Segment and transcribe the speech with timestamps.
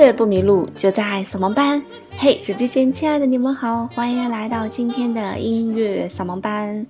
[0.00, 1.82] 音乐不迷路，就在扫盲班。
[2.16, 6.86] 嘿，手机前亲爱的你们好，欢迎来到今天的音乐扫盲班。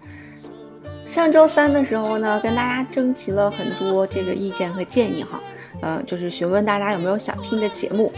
[1.06, 5.41] 上周三的时候呢，跟大家征集了很多这个意见和建议哈，
[5.82, 8.12] 嗯，就是询问大家有没有想听的节目。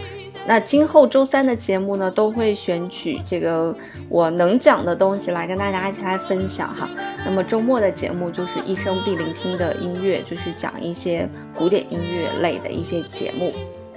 [0.45, 3.75] 那今后周三的节目呢，都会选取这个
[4.07, 6.87] 我能讲的东西来跟大家一起来分享哈。
[7.25, 13.51] 那么周末的节目就是一生必聆听的音乐，就是讲一些古典音乐类的一些节目。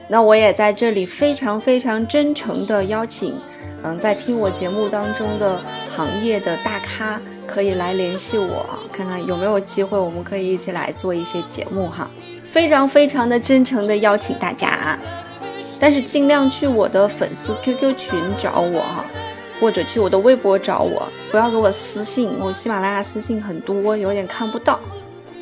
[0.08, 3.34] 那我也在这里非常非常真诚的邀请，
[3.82, 12.10] 嗯，在听我节目当中的行业的大咖可以来联系我，看看有没有机会，我们可以一起来做一些节目哈。
[12.48, 14.98] 非常非常的真诚的邀请大家。
[15.78, 19.04] 但是尽量去我的粉丝 QQ 群找我哈，
[19.60, 24.80] 或者去我的微博找我，不要给我私信，我喜马拉雅私信很多，有点看不到。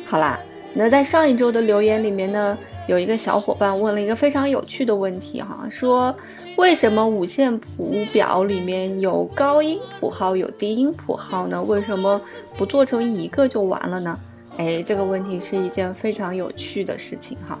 [0.05, 0.37] 好啦，
[0.73, 6.15] 那在上一周的留言里面呢，有一个小伙伴问了一个非常有趣的问题哈，说
[6.57, 11.61] 为什么五线谱表里面有高音谱号有低音谱号呢？
[11.63, 12.21] 为什么
[12.55, 14.19] 不做成一个就完了呢？
[14.57, 17.59] 哎，这个问题是一件非常有趣的事情哈。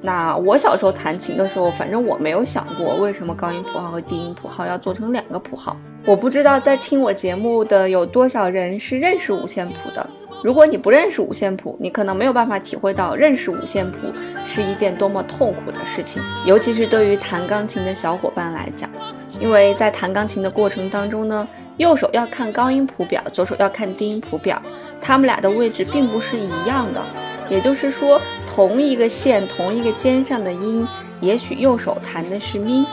[0.00, 5.76] 那我小时候弹琴的时候，反正我没有想过为什么高音谱号和低音谱号要做成两个谱号。
[6.04, 10.04] 我不知道在听我节目的有多少人是认识五线谱的。
[10.42, 13.98] 如果你不认识五线谱，你可能没有办法体会到认识五线谱
[14.44, 18.90] 是一件多么痛苦的事情，尤其是对于弹钢琴的小伙伴来讲，
[19.38, 24.60] 因为在弹钢琴的过程当中呢，右手要看高音谱表，左手要看低音谱表，
[25.00, 27.00] 它们俩的位置并不是一样的。
[27.48, 30.86] 也就是说，同一个线，同一个肩上的音，
[31.20, 32.84] 也许右手弹的是咪，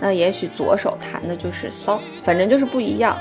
[0.00, 3.16] 那也许左手弹的就是骚，反正就是不一样。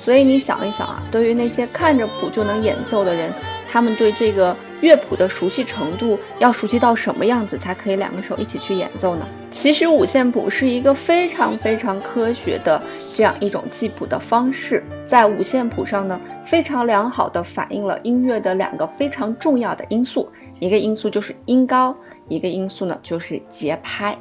[0.00, 3.32] 所以你想一想啊，对于那些看着谱就能演奏的人，
[3.70, 4.56] 他们对这个。
[4.80, 9.26] 乐谱的熟悉程度要熟悉到什么样子才可以两个手一起去演奏呢？
[9.50, 12.80] 其实五线谱是一个非常非常科学的
[13.12, 21.92] 这样一种记谱的方式，在五线谱上呢，非常良好的反映了音乐的两个非常重要的因素，一个因素就是音高，
[22.28, 24.16] 一个因素呢就是节拍。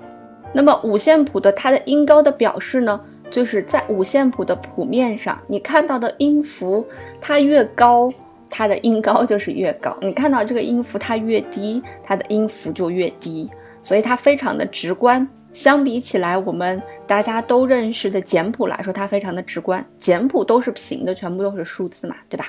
[0.54, 3.00] 那么五线谱的它的音高的表示呢，
[3.30, 6.86] 就是在五线谱的谱面上，你看到的音符
[7.20, 8.14] 它越高。
[8.50, 13.50] 它的音高就是越高，你看到这个音符它越低，它的音符就越低，
[13.84, 15.28] 所以它非常的直观。
[15.52, 19.86] 相比起来，我们大家都认识的简谱来说，它非常的直观。
[20.00, 22.48] 简谱都是平的，全部都是数字嘛，对吧？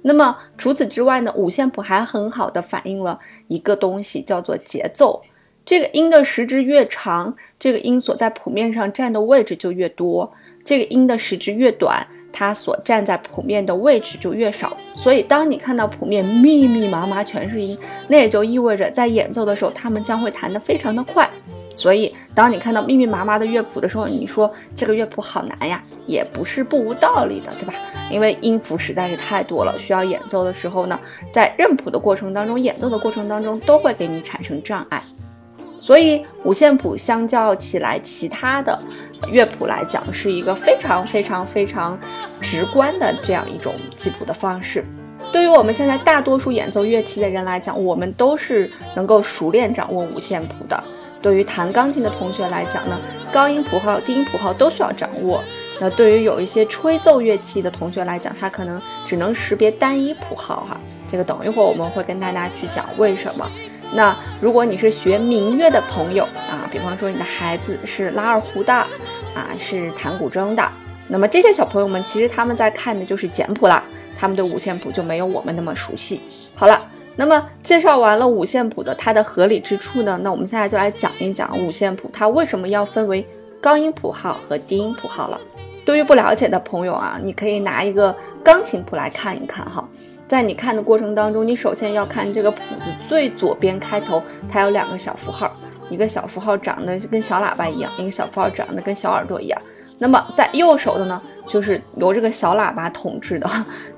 [0.00, 3.18] 那么除此之外呢，五线谱还很好的反映了
[3.48, 5.20] 一个东西，叫做节奏。
[5.68, 10.26] 这个音的时值越长，这个音所在谱面上占的位置就越多；
[10.64, 12.06] 这个音的时值越短。
[12.32, 21.28] 它所站在谱面的位置就越少，所以当你看到谱面密密麻麻全是音，那也就意味着在演奏的时候，他们将会弹得非常的快。
[21.74, 27.74] 所以当你看到密密麻麻的乐谱的时候，你说这个乐谱好难呀，也不是不无道理的，对吧？
[28.10, 30.98] 因为音符实在是太多了，需要演奏的时候呢，
[31.30, 35.02] 在认谱的过程当中，演奏的过程当中都会给你产生障碍。
[35.78, 38.78] 所以五线谱相较起来，其他的
[39.30, 41.98] 乐谱来讲，是一个非常非常非常
[42.40, 44.84] 直观的这样一种记谱的方式。
[45.32, 50.82] 对于我们现在大多数演奏乐器的人来讲，我们都是能够熟练掌握五线谱的。
[51.20, 52.98] 对于弹钢琴的同学来讲呢，
[53.32, 55.42] 高音谱号、低音谱号都需要掌握。
[55.80, 60.76] 那对于有一些吹奏乐器的同学来讲，他可能只能识别单一谱号哈。
[61.06, 63.48] 这个等一会儿我们会跟大家去讲为什么。
[63.92, 70.68] 那如果你是学民乐的朋友啊，比方说你的孩子是拉二胡的，啊是弹古筝的，
[71.08, 73.82] 那么这些小朋友们其实他们在看的就是简谱啦，
[74.18, 76.20] 他们对五线谱就没有我们那么熟悉。
[76.54, 76.80] 好了，
[77.16, 83.26] 那么介绍完了五线谱的它的合理之处呢，那我们现在就来讲一讲五线谱它为什么要分为
[83.60, 85.40] 高音谱号和低音谱号了。
[85.86, 88.14] 对于不了解的朋友啊，你可以拿一个
[88.44, 89.88] 钢琴谱来看一看哈。
[90.28, 95.50] 在你看的过程当中，你首先要看这个谱子最左边开头，它有两个小符号，
[95.88, 99.58] 一个小符号长得跟小喇叭一样，一个小符号长得跟小耳朵一样。
[100.00, 103.48] 那么在右手的呢，就是由这个小喇叭统治的；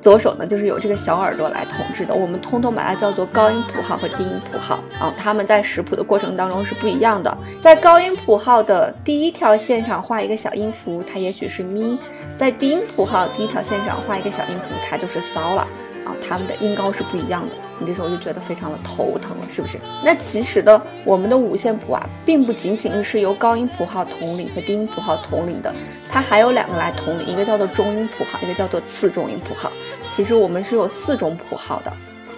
[0.00, 2.14] 左手呢，就是由这个小耳朵来统治的。
[2.14, 5.12] 我们通通把它叫做高音谱号和低音谱号啊。
[5.16, 7.36] 它们在识谱的过程当中是不一样的。
[7.60, 11.98] 在高音谱号的第一条线上画一个小音符，它也许是咪；
[12.34, 15.68] 在低音谱号第一条线上画一个小音符，它就是骚了。
[16.10, 19.78] 啊，它们的音高是不一样的，你这时候就觉得非常的头疼了，是不是？
[20.04, 25.72] 那其实的，我们的五线谱啊，并不仅仅是由高音谱号统领和低音谱号统领的，
[26.10, 29.70] 它还有两个来统领，一个叫做中音谱号，一个叫做次中音谱号。
[30.08, 31.92] 其实我们是有四种谱号的，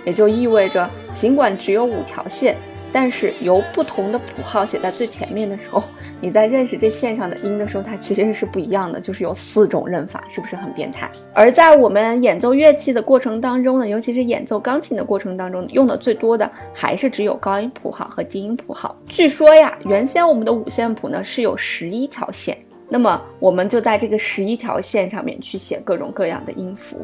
[0.05, 2.57] 也就意味着，尽管只有五条线。
[2.93, 5.83] 但是由不同的谱号写在最前面的时候，
[6.21, 11.11] 你在认识这线上的音的时候，它其实是不一样的，就是有四种认法，是不是很变态？
[11.33, 18.95] 而在我们演奏乐器的过程当中呢，尤其是演奏钢琴的过程当中，用的最多的还是只有高音谱号和低音谱号。
[19.09, 22.57] 据说呀，原先我们的五线谱呢是有十一条线，
[22.89, 26.99] 那么我们就在这个十一条线上面去写各种各样的音符。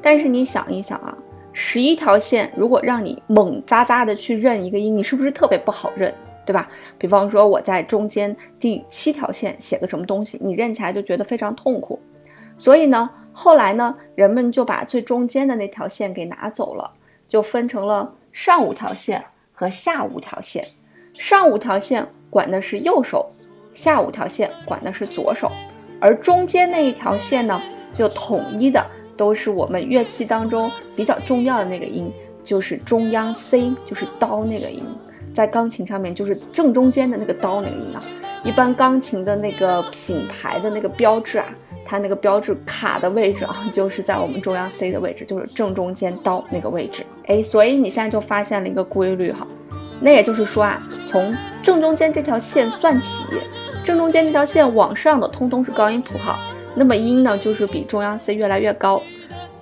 [0.00, 1.18] 但是你想一想啊。
[1.52, 6.12] 十一条线，如果让你猛扎扎的去认一个音，你是不是特别不好认，
[6.46, 6.68] 对吧？
[6.96, 12.00] 比方说我在中间第七条线写个什么东西，你认起来就觉得非常痛苦。
[12.56, 16.90] 所以呢，后来呢，人们就把最中间的那条线给拿走了，
[17.28, 19.22] 就分成了上五条线
[19.52, 20.64] 和下五条线。
[21.18, 23.28] 上五条线管的是右手，
[23.74, 25.50] 下五条线管的是左手，
[26.00, 27.60] 而中间那一条线呢，
[27.92, 28.84] 就统一的。
[29.22, 34.84] 都是我们乐器当中比较重要的那个音，就是中央 C，就是刀那个音，
[35.32, 38.02] 在钢琴上面就是正中间的那个刀那个音啊。
[38.42, 41.46] 一般钢琴的那个品牌的那个标志啊，
[41.84, 47.04] 它那个标志卡的位置啊， 就是在我们中央 C 的位置，就是正中间刀那个位置。
[47.26, 49.46] 哎，所以你现在就发现了一个规律哈，
[50.00, 51.32] 那也就是说啊，从
[51.62, 53.24] 正中间这条线算起，
[53.84, 56.36] 正中间这条线往上的通通是高音谱号。
[56.74, 59.02] 那么音呢，就是比中央 C 越来越高，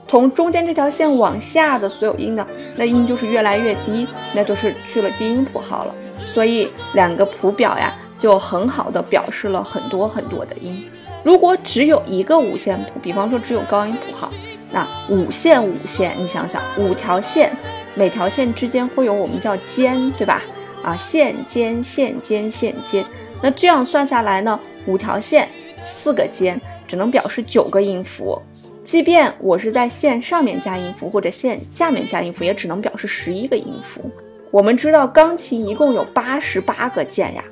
[0.06, 2.46] 从中间这条线往下的所有音呢，
[2.76, 5.94] 那音就是越来越低，那就是去了低音谱号了。
[6.24, 10.84] 所以两个谱表呀，就很好的表示了很多很多的音。
[11.22, 14.30] 如果只有一个五线谱，比方说只有高音谱号，
[14.70, 17.50] 那五线五线，你想想，五条线，
[17.94, 20.42] 每条线之间会有我们叫间，对吧？
[20.82, 23.04] 啊，线间线间线间，
[23.42, 25.48] 那这样算下来呢，五条线
[25.82, 26.60] 四个间。
[26.90, 28.36] 只能表示九个音符，
[28.82, 34.02] 即便我是在线上面加音符或者线下面加音符，也只能表示十一个音符。
[34.50, 37.44] 我们知道钢琴一共有八十八个键呀，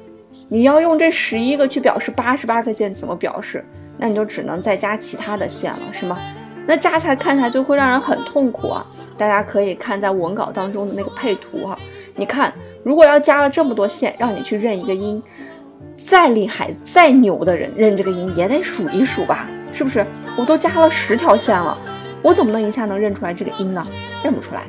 [0.48, 3.64] 你要用这十一个去表示八十八个键，怎么表示？
[3.96, 6.18] 那你就只能再加其他的线了，是吗？
[6.66, 8.84] 那加起来看起来就会让人很痛苦啊！
[9.16, 11.78] 大家可以看在文稿当中的那个配图哈，
[12.16, 12.52] 你看，
[12.82, 15.22] 如果要加了这么多线，让你去认一个音。
[16.08, 20.06] 再厉害、再牛的人认这个音也得数一数吧，是不是？
[20.38, 21.76] 我都加了十条线了，
[22.22, 23.86] 我怎么能一下能认出来这个音呢？
[24.24, 24.62] 认不出来。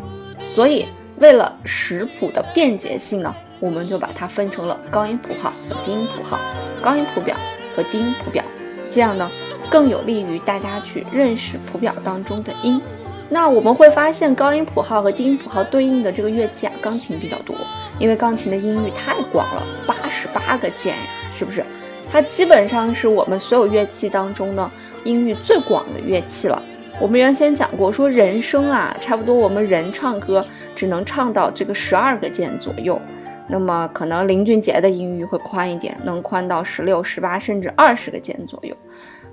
[0.43, 0.85] 所以
[1.19, 6.37] 为了识谱的便捷性呢，我们就把它分成了高音谱号和低音谱号，
[6.81, 7.37] 高音谱表
[7.73, 8.43] 和低音谱表，
[8.89, 9.31] 这样呢
[9.69, 12.81] 更有利于大家去认识谱表当中的音。
[13.29, 17.55] 那我们会发现，高音谱号和低音谱号对应的这个乐器啊，钢琴比较多，
[17.97, 21.03] 因为钢琴的音域太广了，八十八个键呀。
[21.39, 21.63] 是不是？
[22.11, 24.69] 它基本上是我们所有乐器当中呢
[25.05, 26.61] 音域最广的乐器了。
[26.99, 30.43] 我们原先讲过，说人声啊，差不多我们人唱歌
[30.75, 32.99] 只能唱到这个十二个键左右。
[33.47, 38.75] 那么可能林俊杰的音域会宽一点，能宽到十六、十八，甚至二十个键左右。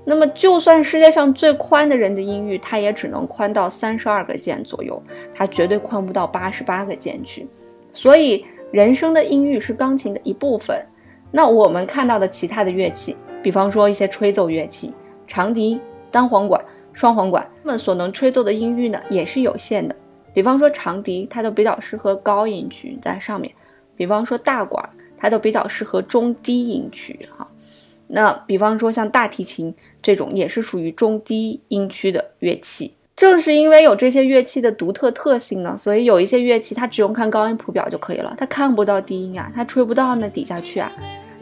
[0.05, 5.03] 那么就算世界上最宽的人的音域，他也只能宽到三十二个键左右，
[5.35, 7.49] 他绝对宽不到八十八个键去。
[7.93, 10.87] 所以人声的音域是钢琴的一部分。
[11.37, 14.91] 那我们看到的其他的乐器，比方说一些吹奏乐器，
[15.27, 15.79] 长笛、
[16.11, 16.59] 单簧管、
[16.95, 19.95] 双簧管，它们所能吹奏的音域呢也是有限的。
[20.33, 23.53] 比方说长笛，它都比较适合高音区在上面；
[23.95, 24.89] 比方说大管，
[25.19, 27.19] 它都比较适合中低音区。
[27.37, 27.47] 哈，
[28.07, 32.95] 那比方说像大提琴这种，也是属于中低音区的乐器。
[33.15, 40.91] 正是因为有这些乐器的独特特性呢，所以有一些乐器它只用看高音谱表就可以了，它看不到低音啊，它吹不到那底下去啊。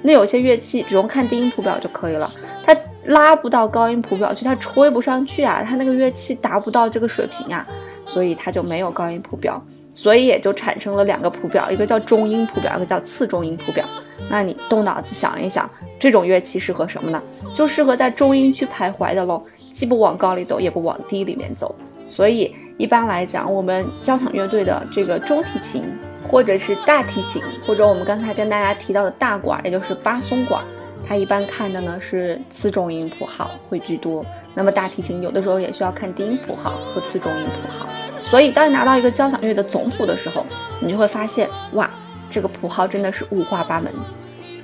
[0.07, 2.31] 那有些乐器只用看低音谱表就可以了，
[2.63, 7.67] 它拉不到高音谱表去，它吹不上去啊，它那个乐器达不到这个水平啊，
[8.05, 9.61] 所以它就没有高音谱表，
[9.95, 13.83] 所以也就产生了两个谱表，一个叫中音谱表，一个叫次中音谱表。
[14.29, 15.69] 那你动脑子想一想，
[15.99, 17.23] 这种乐器适合什么呢？
[17.55, 19.43] 就适合在中音区徘徊的喽。
[19.73, 21.75] 既不往高里走，也不往低里面走，
[22.09, 25.83] 所以一般来讲，我们交响乐队的这个中提琴，
[26.27, 30.65] 或者是大提琴，或者我们刚才跟大家提到的大管，也就是巴松管，
[31.07, 34.25] 它一般看的呢是次中音谱号会居多。
[34.55, 37.87] 那么大提琴有的时候也需要看低音谱号和次中音谱号。
[38.21, 40.45] 所以当你拿到一个交响乐的总谱的时候，
[40.81, 41.89] 你就会发现，哇，
[42.31, 43.93] 这个谱号真的是五花八门，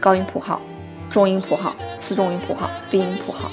[0.01, 0.61] 高音谱号、
[1.11, 3.51] 中音谱号、次中音谱号、低音谱号。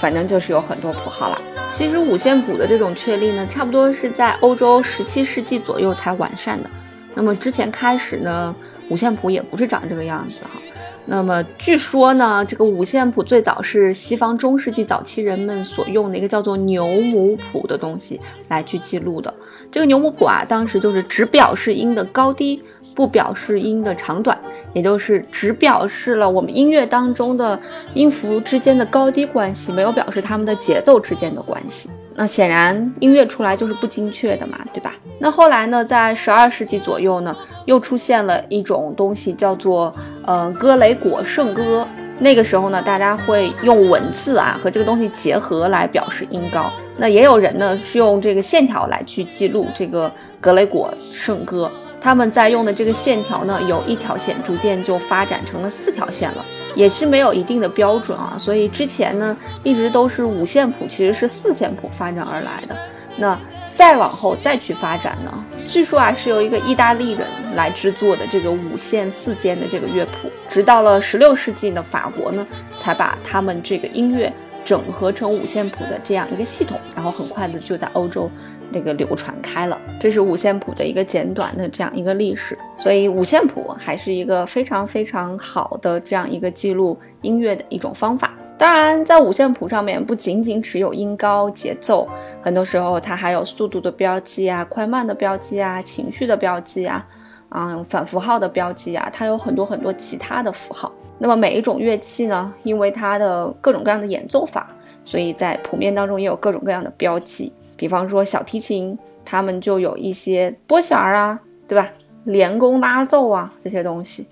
[0.00, 1.42] 反正就是有很多谱号了。
[1.72, 6.70] 其实五线谱的这种确立呢，差不多是在欧洲十七世纪左右才完善的。
[7.14, 8.54] 那么之前开始呢，
[8.88, 10.60] 五线谱也不是长这个样子哈。
[11.06, 19.32] 那么据说呢，这个五线谱最早是西方中世纪早期人们所用的一个叫做牛姆谱的东西来去记录的。
[19.70, 22.62] 这个牛姆谱啊，当时就是只表示音的高低。
[22.92, 24.36] 不表示音的长短，
[24.74, 27.58] 也就是只表示了我们音乐当中的
[27.94, 31.88] 音符之间的高低关系，没有表示它们的节奏之间的关系。
[32.20, 34.94] 那显然音乐出来就是不精确的嘛，对吧？
[35.20, 37.34] 那后来呢，在十二世纪左右呢，
[37.64, 39.90] 又出现了一种东西，叫做
[40.26, 41.88] 呃格雷果圣歌。
[42.18, 46.70] 那个时候呢，大家会用文字啊和这个东西结合来表示音高。
[46.98, 50.12] 那也有人呢是用这个线条来去记录这个
[50.42, 51.72] 格雷果圣歌。
[52.02, 58.36] 他们在用的这个线条呢，由一条线逐渐就发展成了四条线了，也是没有一定的标准啊。
[58.38, 62.76] 所以之前呢，一直都是五线谱，其实是四线谱发展而来的。
[63.16, 72.46] 那再往后再去发展呢，据说啊是由一个意大利人来制作的这个五线四间的这个乐谱，直到了十六世纪的法国呢，
[72.78, 74.32] 才把他们这个音乐
[74.64, 78.30] 整合成五线谱的这样一个系统，然后很快的就在欧洲。
[78.72, 88.32] 这个流传开了，这是五线谱的一个简短的这样一个历史，所以五线谱还是一个非常非常好的这样一个记录音乐的一种方法。
[88.56, 92.08] 当然，在五线谱上面不仅仅只有音高、节奏，
[92.42, 97.06] 很多时候它还有速度的标记啊、快慢的标记啊、情绪的标记啊、
[97.50, 100.92] 嗯反符号的标记啊，它有很多很多其他的符号。
[101.18, 104.68] 那么每一种乐器呢，因为它的各种各样的演奏法，
[105.04, 107.52] 所以在谱面当中也有各种各样的标记。
[107.76, 111.90] 比方说小提琴，他们就有一些拨弦儿啊，对吧？
[112.24, 114.26] 连弓拉奏啊这些东西。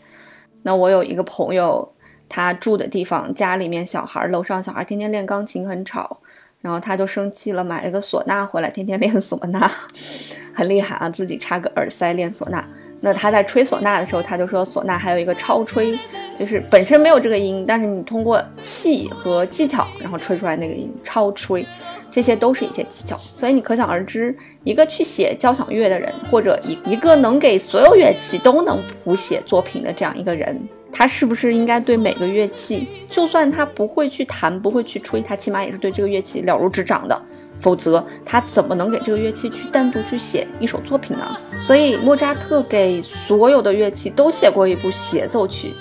[0.62, 1.90] 那我有一个朋友，
[2.28, 6.20] 他住的地方家里面小孩，楼上小孩天天练钢琴很吵，
[6.60, 9.70] 然后他就生气了，买了个唢呐回来，天天练唢呐，
[10.52, 12.64] 很厉害啊，自己插个耳塞练唢呐。
[13.00, 15.96] 那他在吹唢呐的时候，他就说唢呐还有一个超吹，
[16.38, 21.66] 就是本身没有这个音，但是你通过气和技巧，然后吹出来那个音，超吹。
[22.10, 30.58] 这些都是一些技巧，所以你可想而知，一个去写交响乐的人，或者一一个能给所有乐器都能谱写作品的这样一个人，
[30.90, 37.22] 他是不是应该对每个乐器，就算他不会去弹，不会去吹，他起码也是对这个乐器了如指掌的，
[37.60, 41.36] 否则他怎么能给这个乐器去单独去写一首作品呢？
[41.58, 45.74] 所以莫扎特给所有的乐器都写过一部协奏曲，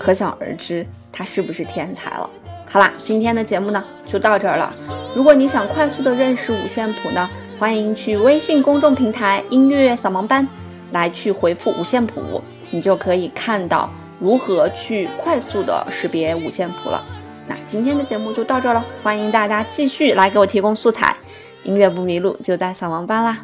[0.00, 2.30] 可想而知他是不是天才了。
[2.66, 4.72] 好啦，今天的节目呢就到这儿了。
[5.14, 7.28] 如果你想快速的认识五线谱呢，
[7.58, 10.46] 欢迎去微信公众平台“音乐扫盲班”
[10.92, 12.40] 来去回复五线谱，
[12.70, 17.04] 你就可以看到如何去快速的识别五线谱了。
[17.46, 21.14] 那今天的节目就到这儿了，欢迎大家继续来给我提供素材，
[21.64, 23.38] 音乐不迷路就在扫盲班啦。